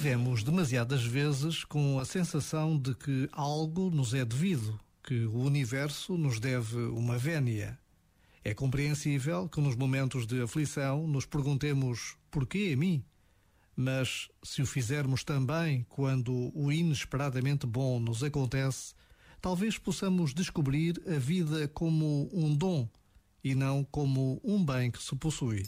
[0.00, 6.16] Vivemos demasiadas vezes com a sensação de que algo nos é devido, que o universo
[6.16, 7.78] nos deve uma vénia.
[8.42, 13.04] É compreensível que nos momentos de aflição nos perguntemos porquê a mim?
[13.76, 18.94] Mas se o fizermos também quando o inesperadamente bom nos acontece,
[19.38, 22.88] talvez possamos descobrir a vida como um dom
[23.44, 25.64] e não como um bem que se possui.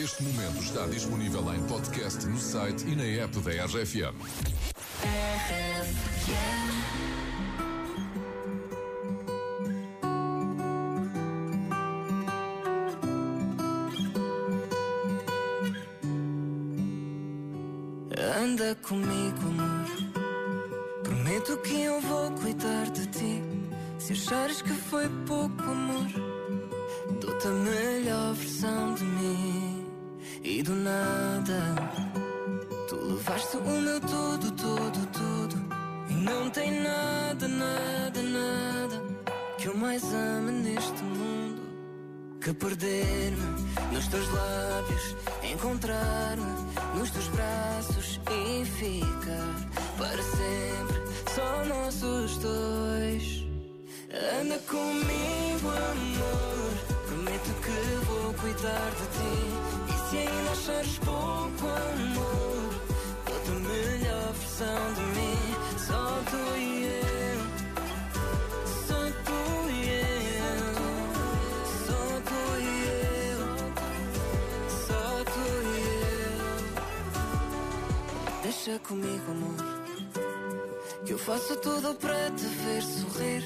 [0.00, 4.14] Este momento está disponível em podcast no site e na app da RFM.
[18.40, 19.88] Anda comigo, amor.
[21.02, 23.42] Prometo que eu vou cuidar de ti.
[23.98, 26.06] Se achares que foi pouco amor,
[27.20, 29.67] dou-te a melhor versão de mim.
[30.42, 31.74] E do nada,
[32.88, 35.56] tu levaste o meu tudo, tudo, tudo.
[36.08, 39.02] E não tem nada, nada, nada
[39.58, 41.68] que eu mais ame neste mundo
[42.40, 50.98] que perder-me nos teus lábios, encontrar-me nos teus braços e ficar para sempre
[51.34, 52.67] só nossos dois.
[60.68, 62.70] Achares pouco amor,
[63.26, 65.38] dou-te a melhor versão de mim.
[65.78, 67.40] Só tu e eu.
[68.86, 70.66] Só tu e eu.
[71.86, 72.64] Só tu e
[73.30, 73.40] eu.
[74.86, 75.76] Só tu e
[76.22, 76.42] eu.
[78.42, 79.60] Deixa comigo, amor.
[81.06, 83.42] Que eu faço tudo para te ver sorrir.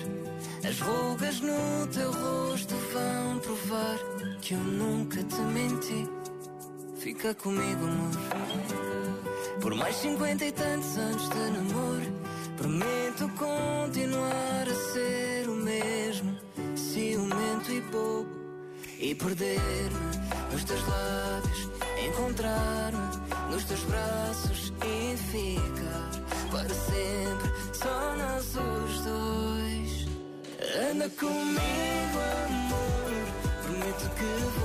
[0.68, 3.98] As rugas no teu rosto vão provar
[4.40, 6.21] que eu nunca te menti.
[7.02, 8.12] Fica comigo, amor.
[9.60, 12.12] Por mais cinquenta e tantos anos de namoro,
[12.56, 16.38] prometo continuar a ser o mesmo,
[16.76, 18.28] ciumento e bobo.
[19.00, 21.68] E perder-me nos teus lábios,
[22.06, 26.10] encontrar-me nos teus braços e ficar
[26.52, 30.06] para sempre só nós os dois.
[30.88, 33.12] Anda comigo, amor.
[33.64, 34.61] Prometo que vou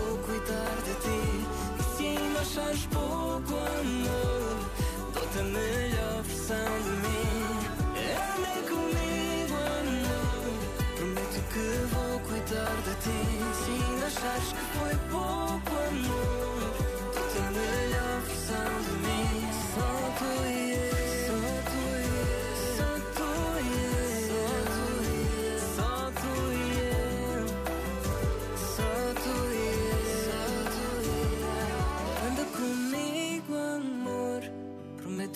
[14.37, 16.73] achares que foi pouco amor,
[17.13, 19.49] dou-te a melhor versão de mim.
[19.73, 20.87] Só tu e eu.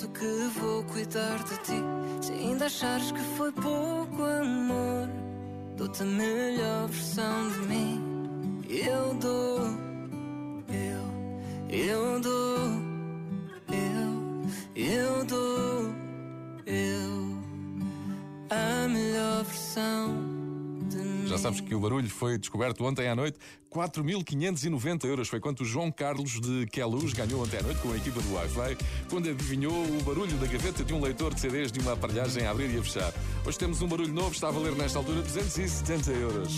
[0.07, 1.83] que vou cuidar de ti.
[2.21, 5.07] Se ainda achares que foi pouco amor,
[5.77, 8.10] dou-te a melhor versão de mim.
[8.73, 9.59] Eu dou,
[10.69, 12.57] eu, eu dou,
[13.67, 15.93] eu, eu dou,
[16.65, 17.37] eu,
[18.49, 20.31] a melhor versão.
[21.25, 23.37] Já sabes que o barulho foi descoberto ontem à noite.
[23.69, 27.97] 4.590 euros foi quanto o João Carlos de Queluz ganhou ontem à noite com a
[27.97, 28.77] equipa do Wi-Fi,
[29.09, 32.51] quando adivinhou o barulho da gaveta de um leitor de CDs de uma aparelhagem a
[32.51, 33.13] abrir e a fechar.
[33.45, 36.57] Hoje temos um barulho novo, está a valer nesta altura 270 euros.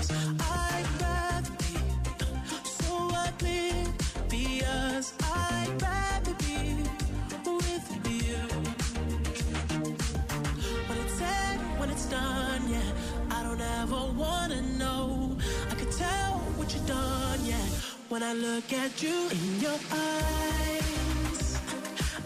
[14.21, 15.37] wanna know.
[15.71, 17.65] I could tell what you've done, yeah.
[18.09, 21.59] When I look at you in your eyes,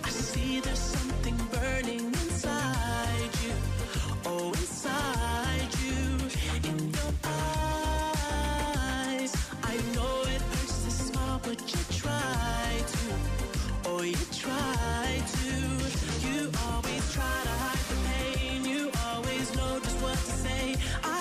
[0.03, 3.53] I see there's something burning inside you.
[4.25, 6.03] Oh, inside you,
[6.69, 9.31] in your eyes.
[9.71, 13.03] I know it hurts to smile, but you try to.
[13.89, 15.53] Oh, you try to.
[16.27, 18.59] You always try to hide the pain.
[18.73, 20.65] You always know just what to say.
[21.03, 21.14] I